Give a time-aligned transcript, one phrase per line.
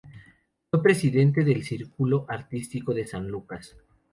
[0.71, 3.77] Fue presidente del Círculo Artístico de San Lucas.